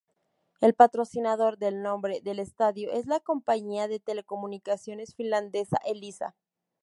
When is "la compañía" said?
3.05-3.87